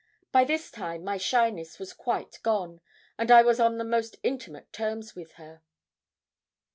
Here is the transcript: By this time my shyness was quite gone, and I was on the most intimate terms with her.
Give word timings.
By 0.31 0.45
this 0.45 0.71
time 0.71 1.03
my 1.03 1.17
shyness 1.17 1.77
was 1.77 1.93
quite 1.93 2.39
gone, 2.41 2.81
and 3.19 3.29
I 3.29 3.43
was 3.43 3.59
on 3.59 3.77
the 3.77 3.83
most 3.83 4.15
intimate 4.23 4.73
terms 4.73 5.13
with 5.15 5.33
her. 5.33 5.61